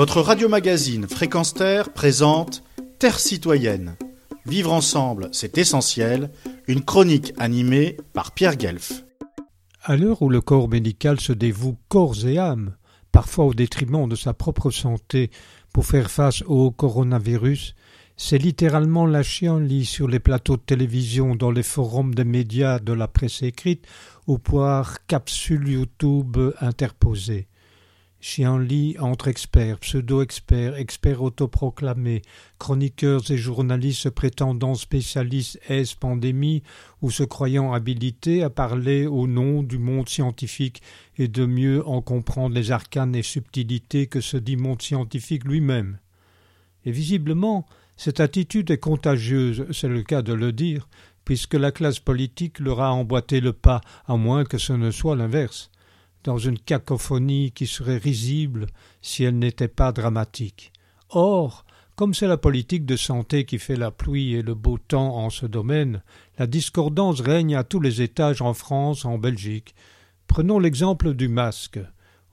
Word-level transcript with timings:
Votre 0.00 0.22
radio-magazine 0.22 1.06
Fréquence 1.06 1.52
Terre 1.52 1.92
présente 1.92 2.62
Terre 2.98 3.18
citoyenne. 3.18 3.96
Vivre 4.46 4.72
ensemble, 4.72 5.28
c'est 5.30 5.58
essentiel. 5.58 6.30
Une 6.66 6.82
chronique 6.82 7.34
animée 7.36 7.98
par 8.14 8.32
Pierre 8.32 8.56
Guelf. 8.56 9.04
À 9.82 9.98
l'heure 9.98 10.22
où 10.22 10.30
le 10.30 10.40
corps 10.40 10.70
médical 10.70 11.20
se 11.20 11.34
dévoue 11.34 11.76
corps 11.90 12.26
et 12.26 12.38
âme, 12.38 12.76
parfois 13.12 13.44
au 13.44 13.52
détriment 13.52 14.08
de 14.08 14.16
sa 14.16 14.32
propre 14.32 14.70
santé, 14.70 15.30
pour 15.74 15.84
faire 15.84 16.10
face 16.10 16.42
au 16.46 16.70
coronavirus, 16.70 17.74
c'est 18.16 18.38
littéralement 18.38 19.04
la 19.04 19.22
chienlit 19.22 19.84
sur 19.84 20.08
les 20.08 20.18
plateaux 20.18 20.56
de 20.56 20.62
télévision, 20.62 21.34
dans 21.34 21.50
les 21.50 21.62
forums 21.62 22.14
des 22.14 22.24
médias 22.24 22.78
de 22.78 22.94
la 22.94 23.06
presse 23.06 23.42
écrite, 23.42 23.86
ou 24.26 24.38
par 24.38 25.04
capsules 25.06 25.68
YouTube 25.68 26.38
interposées. 26.58 27.48
Chienlit 28.20 28.96
entre 28.98 29.28
experts, 29.28 29.78
pseudo-experts, 29.78 30.76
experts 30.76 31.22
autoproclamés, 31.22 32.20
chroniqueurs 32.58 33.30
et 33.30 33.38
journalistes 33.38 34.02
se 34.02 34.08
prétendant 34.10 34.74
spécialistes 34.74 35.58
S 35.68 35.94
pandémie 35.94 36.62
ou 37.00 37.10
se 37.10 37.22
croyant 37.22 37.72
habilités 37.72 38.42
à 38.42 38.50
parler 38.50 39.06
au 39.06 39.26
nom 39.26 39.62
du 39.62 39.78
monde 39.78 40.08
scientifique 40.08 40.82
et 41.16 41.28
de 41.28 41.46
mieux 41.46 41.86
en 41.88 42.02
comprendre 42.02 42.54
les 42.54 42.72
arcanes 42.72 43.16
et 43.16 43.22
subtilités 43.22 44.06
que 44.06 44.20
se 44.20 44.36
dit 44.36 44.56
monde 44.56 44.82
scientifique 44.82 45.44
lui-même? 45.44 45.98
Et 46.84 46.92
visiblement, 46.92 47.66
cette 47.96 48.20
attitude 48.20 48.70
est 48.70 48.78
contagieuse, 48.78 49.64
c'est 49.72 49.88
le 49.88 50.02
cas 50.02 50.20
de 50.20 50.34
le 50.34 50.52
dire, 50.52 50.88
puisque 51.24 51.54
la 51.54 51.72
classe 51.72 52.00
politique 52.00 52.58
leur 52.58 52.80
a 52.80 52.92
emboîté 52.92 53.40
le 53.40 53.54
pas, 53.54 53.80
à 54.06 54.16
moins 54.16 54.44
que 54.44 54.58
ce 54.58 54.74
ne 54.74 54.90
soit 54.90 55.16
l'inverse, 55.16 55.69
dans 56.24 56.38
une 56.38 56.58
cacophonie 56.58 57.52
qui 57.52 57.66
serait 57.66 57.96
risible 57.96 58.66
si 59.02 59.24
elle 59.24 59.38
n'était 59.38 59.68
pas 59.68 59.92
dramatique. 59.92 60.72
Or, 61.10 61.64
comme 61.96 62.14
c'est 62.14 62.26
la 62.26 62.36
politique 62.36 62.86
de 62.86 62.96
santé 62.96 63.44
qui 63.44 63.58
fait 63.58 63.76
la 63.76 63.90
pluie 63.90 64.34
et 64.34 64.42
le 64.42 64.54
beau 64.54 64.78
temps 64.78 65.16
en 65.16 65.30
ce 65.30 65.46
domaine, 65.46 66.02
la 66.38 66.46
discordance 66.46 67.20
règne 67.20 67.54
à 67.54 67.64
tous 67.64 67.80
les 67.80 68.00
étages 68.00 68.40
en 68.40 68.54
France, 68.54 69.04
en 69.04 69.18
Belgique. 69.18 69.74
Prenons 70.26 70.58
l'exemple 70.58 71.14
du 71.14 71.28
masque. 71.28 71.78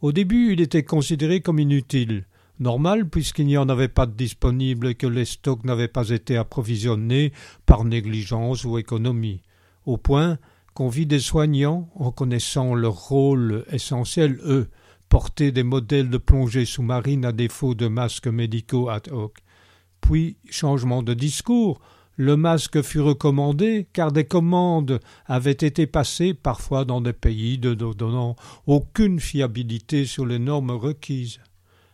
Au 0.01 0.11
début, 0.11 0.53
il 0.53 0.61
était 0.61 0.83
considéré 0.83 1.41
comme 1.41 1.59
inutile. 1.59 2.25
Normal 2.59 3.07
puisqu'il 3.07 3.45
n'y 3.45 3.57
en 3.57 3.69
avait 3.69 3.87
pas 3.87 4.05
de 4.05 4.13
disponible 4.13 4.87
et 4.87 4.95
que 4.95 5.05
les 5.05 5.25
stocks 5.25 5.63
n'avaient 5.63 5.87
pas 5.87 6.09
été 6.09 6.37
approvisionnés 6.37 7.31
par 7.65 7.83
négligence 7.83 8.63
ou 8.63 8.77
économie. 8.77 9.41
Au 9.85 9.97
point 9.97 10.37
qu'on 10.77 10.89
vit 10.89 11.07
des 11.07 11.19
soignants, 11.19 11.89
en 11.95 12.11
connaissant 12.11 12.75
leur 12.75 12.93
rôle 12.93 13.65
essentiel, 13.71 14.39
eux, 14.45 14.69
porter 15.09 15.51
des 15.51 15.63
modèles 15.63 16.11
de 16.11 16.19
plongée 16.19 16.65
sous-marine 16.65 17.25
à 17.25 17.31
défaut 17.31 17.73
de 17.73 17.87
masques 17.87 18.27
médicaux 18.27 18.87
ad 18.87 19.07
hoc. 19.11 19.39
Puis, 20.01 20.37
changement 20.51 21.01
de 21.01 21.15
discours, 21.15 21.81
le 22.15 22.37
masque 22.37 22.83
fut 22.83 22.99
recommandé 22.99 23.87
car 23.91 24.11
des 24.11 24.25
commandes 24.25 24.99
avaient 25.25 25.49
été 25.49 25.87
passées 25.87 26.35
parfois 26.35 26.85
dans 26.85 27.01
des 27.01 27.11
pays 27.11 27.57
ne 27.57 27.73
donnant 27.73 28.35
aucune 28.67 29.19
fiabilité 29.19 30.05
sur 30.05 30.27
les 30.27 30.37
normes 30.37 30.69
requises. 30.69 31.39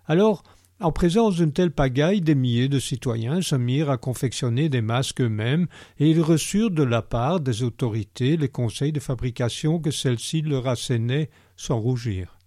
Alors, 0.07 0.43
en 0.83 0.91
présence 0.91 1.35
d'une 1.35 1.53
telle 1.53 1.71
pagaille, 1.71 2.21
des 2.21 2.35
milliers 2.35 2.67
de 2.67 2.79
citoyens 2.79 3.41
se 3.41 3.55
mirent 3.55 3.89
à 3.89 3.97
confectionner 3.97 4.67
des 4.67 4.81
masques 4.81 5.21
eux-mêmes, 5.21 5.67
et 5.97 6.09
ils 6.09 6.21
reçurent 6.21 6.71
de 6.71 6.83
la 6.83 7.01
part 7.01 7.39
des 7.39 7.63
autorités 7.63 8.35
les 8.35 8.49
conseils 8.49 8.91
de 8.91 8.99
fabrication 8.99 9.79
que 9.79 9.91
celles-ci 9.91 10.41
leur 10.41 10.67
assénaient 10.67 11.29
sans 11.55 11.79
rougir. 11.79 12.37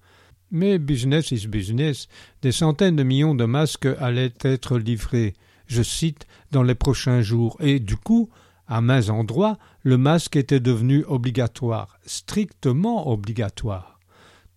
Mais 0.51 0.79
business 0.79 1.31
is 1.33 1.49
business, 1.49 2.09
des 2.43 2.53
centaines 2.53 2.97
de 2.97 3.03
millions 3.03 3.35
de 3.35 3.47
masques 3.47 3.89
allaient 3.99 4.35
être 4.43 4.79
livrés, 4.79 5.35
je 5.67 5.83
cite, 5.83 6.27
dans 6.53 6.63
les 6.63 6.75
prochains 6.75 7.23
jours, 7.23 7.57
et 7.61 7.81
du 7.81 7.97
coup, 7.97 8.29
à 8.69 8.81
mains 8.81 9.09
endroits, 9.09 9.59
le 9.83 9.97
masque 9.97 10.37
était 10.37 10.61
devenu 10.61 11.05
obligatoire, 11.05 11.99
strictement 12.05 13.09
obligatoire. 13.09 13.99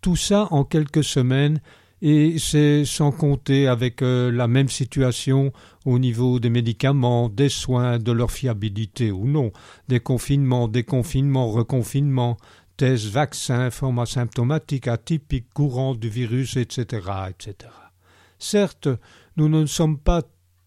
Tout 0.01 0.15
ça 0.15 0.47
en 0.51 0.63
quelques 0.63 1.03
semaines 1.03 1.61
et 2.01 2.39
c'est 2.39 2.85
sans 2.85 3.11
compter 3.11 3.67
avec 3.67 4.01
euh, 4.01 4.31
la 4.31 4.47
même 4.47 4.69
situation 4.69 5.51
au 5.85 5.99
niveau 5.99 6.39
des 6.39 6.49
médicaments, 6.49 7.29
des 7.29 7.49
soins, 7.49 7.99
de 7.99 8.11
leur 8.11 8.31
fiabilité 8.31 9.11
ou 9.11 9.25
non, 9.25 9.51
des 9.87 9.99
confinements, 9.99 10.67
déconfinements, 10.67 11.51
reconfinements, 11.51 12.37
tests, 12.77 13.07
vaccins, 13.07 13.69
formes 13.69 13.99
asymptomatiques, 13.99 14.87
atypiques, 14.87 15.53
courants 15.53 15.95
du 15.95 16.09
virus, 16.09 16.55
etc., 16.55 16.85
etc. 17.29 17.71
Certes, 18.37 18.87
nous 19.35 19.49
ne 19.49 19.65
sommes 19.65 19.97
pas 19.97 20.21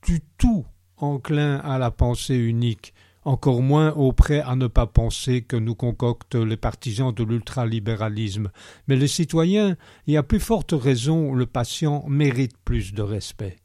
du 0.06 0.20
tout 0.37 0.66
enclins 0.99 1.56
à 1.59 1.78
la 1.78 1.91
pensée 1.91 2.37
unique, 2.37 2.93
encore 3.24 3.62
moins 3.62 3.92
au 3.92 4.12
prêt 4.12 4.40
à 4.40 4.56
ne 4.56 4.66
pas 4.66 4.86
penser 4.86 5.42
que 5.42 5.56
nous 5.56 5.74
concoctent 5.74 6.34
les 6.34 6.56
partisans 6.56 7.12
de 7.12 7.24
l'ultralibéralisme. 7.24 8.50
Mais 8.88 8.96
les 8.96 9.08
citoyens, 9.08 9.76
et 10.06 10.16
à 10.16 10.22
plus 10.22 10.40
forte 10.40 10.72
raison 10.72 11.32
le 11.34 11.46
patient, 11.46 12.04
méritent 12.08 12.58
plus 12.64 12.94
de 12.94 13.02
respect. 13.02 13.56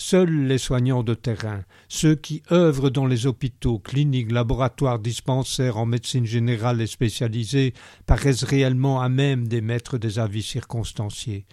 Seuls 0.00 0.46
les 0.46 0.58
soignants 0.58 1.02
de 1.02 1.14
terrain, 1.14 1.64
ceux 1.88 2.14
qui 2.14 2.42
œuvrent 2.52 2.90
dans 2.90 3.06
les 3.06 3.26
hôpitaux, 3.26 3.80
cliniques, 3.80 4.30
laboratoires, 4.30 5.00
dispensaires 5.00 5.76
en 5.76 5.86
médecine 5.86 6.24
générale 6.24 6.80
et 6.80 6.86
spécialisée, 6.86 7.74
paraissent 8.06 8.44
réellement 8.44 9.00
à 9.00 9.08
même 9.08 9.48
d'émettre 9.48 9.98
des 9.98 10.20
avis 10.20 10.44
circonstanciés 10.44 11.46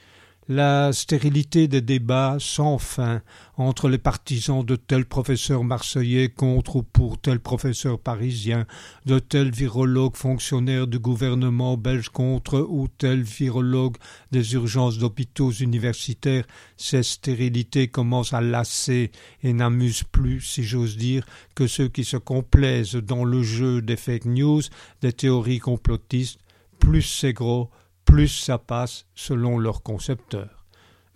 la 0.47 0.94
stérilité 0.94 1.67
des 1.67 1.81
débats 1.81 2.38
sans 2.39 2.78
fin 2.78 3.22
entre 3.57 3.89
les 3.89 3.97
partisans 3.97 4.63
de 4.63 4.75
tel 4.75 5.06
professeur 5.06 5.63
marseillais 5.63 6.29
contre 6.29 6.75
ou 6.75 6.83
pour 6.83 7.19
tel 7.19 7.39
professeur 7.39 8.00
parisien, 8.00 8.67
de 9.06 9.17
tel 9.17 9.50
virologue 9.50 10.16
fonctionnaire 10.16 10.85
du 10.85 11.00
gouvernement 11.00 11.78
belge 11.78 12.09
contre 12.09 12.59
ou 12.59 12.88
tel 12.88 13.23
virologue 13.23 13.97
des 14.31 14.53
urgences 14.53 15.00
d'hôpitaux 15.00 15.51
universitaires, 15.51 16.45
ces 16.77 17.01
stérilités 17.01 17.88
commencent 17.88 18.33
à 18.33 18.41
lasser 18.41 19.12
et 19.41 19.53
n'amusent 19.53 20.03
plus, 20.03 20.41
si 20.41 20.63
j'ose 20.63 20.97
dire, 20.97 21.25
que 21.56 21.66
ceux 21.66 21.88
qui 21.88 22.03
se 22.03 22.17
complaisent 22.17 22.95
dans 22.95 23.23
le 23.23 23.41
jeu 23.41 23.81
des 23.81 23.97
fake 23.97 24.25
news, 24.25 24.62
des 25.01 25.13
théories 25.13 25.59
complotistes, 25.59 26.39
plus 26.79 27.01
c'est 27.01 27.33
gros, 27.33 27.72
plus 28.16 28.30
ça 28.30 28.58
passe 28.58 29.08
selon 29.14 29.59
leurs 29.59 29.84
concepteurs. 29.84 30.64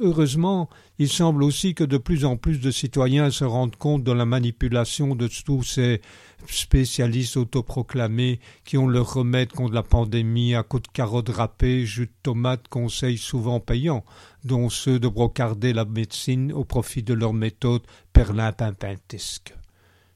Heureusement, 0.01 0.69
il 0.97 1.07
semble 1.07 1.43
aussi 1.43 1.73
que 1.73 1.85
de 1.85 1.97
plus 1.97 2.25
en 2.25 2.35
plus 2.35 2.59
de 2.59 2.71
citoyens 2.71 3.31
se 3.31 3.45
rendent 3.45 3.77
compte 3.77 4.03
de 4.03 4.11
la 4.11 4.25
manipulation 4.25 5.15
de 5.15 5.29
tous 5.29 5.63
ces 5.63 6.01
spécialistes 6.49 7.37
autoproclamés 7.37 8.41
qui 8.65 8.77
ont 8.77 8.89
leur 8.89 9.13
remède 9.13 9.53
contre 9.53 9.73
la 9.73 9.83
pandémie 9.83 10.55
à 10.55 10.63
coups 10.63 10.83
de 10.83 10.87
carottes 10.89 11.29
râpées, 11.29 11.85
jus 11.85 12.07
de 12.07 12.11
tomates, 12.21 12.67
conseils 12.67 13.17
souvent 13.17 13.61
payants, 13.61 14.03
dont 14.43 14.67
ceux 14.67 14.99
de 14.99 15.07
brocarder 15.07 15.71
la 15.71 15.85
médecine 15.85 16.51
au 16.51 16.65
profit 16.65 17.01
de 17.01 17.13
leur 17.13 17.31
méthode 17.31 17.83
perlimpinpintesque. 18.11 19.55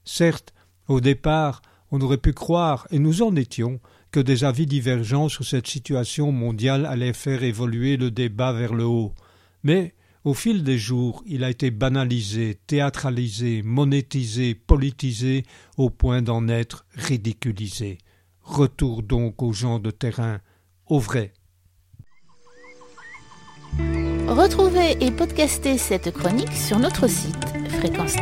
Certes, 0.04 0.54
au 0.90 1.00
départ, 1.00 1.62
on 1.92 2.02
aurait 2.02 2.18
pu 2.18 2.34
croire, 2.34 2.90
et 2.92 3.00
nous 3.00 3.22
en 3.22 3.38
étions, 3.38 3.80
que 4.14 4.20
des 4.20 4.44
avis 4.44 4.68
divergents 4.68 5.28
sur 5.28 5.44
cette 5.44 5.66
situation 5.66 6.32
mondiale 6.32 6.86
allaient 6.86 7.14
faire 7.14 7.44
évoluer 7.44 7.98
le 7.98 8.12
débat 8.12 8.54
vers 8.54 8.76
le 8.76 8.86
haut. 8.86 9.12
Mais, 9.64 9.96
au 10.24 10.36
fil 10.36 10.64
des 10.64 10.78
jours, 10.78 11.24
il 11.26 11.44
a 11.44 11.50
été 11.50 11.72
banalisé, 11.72 12.60
théâtralisé, 12.68 13.64
monétisé, 13.64 14.54
politisé, 14.54 15.46
au 15.78 15.90
point 15.90 16.22
d'en 16.22 16.48
être 16.48 16.86
ridiculisé. 16.94 17.98
Retour 18.44 19.02
donc 19.02 19.42
aux 19.42 19.52
gens 19.52 19.80
de 19.80 19.90
terrain, 19.90 20.40
au 20.86 21.00
vrai. 21.00 21.34
Retrouvez 24.28 25.04
et 25.04 25.10
podcastez 25.10 25.80
cette 25.80 26.12
chronique 26.12 26.54
sur 26.54 26.78
notre 26.78 27.08
site 27.08 27.48
fréquence 27.80 28.16